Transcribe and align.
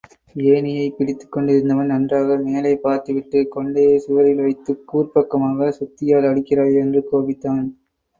ஏணியைப் 0.45 0.95
பிடித்துக்கொண்டிருந்தவன், 0.97 1.85
நன்றாக 1.85 2.37
மேலே 2.37 2.71
பார்த்துவிட்டு 2.77 3.39
கொண்டையை 3.55 3.95
சுவரில் 3.97 4.41
வைத்துக் 4.41 4.81
கூர்ப்பக்கமாக 4.89 5.69
சுத்தியால் 5.79 6.29
அடிக்கிறாயே 6.31 6.79
என்று 6.79 7.07
கோபித்தான். 7.11 7.61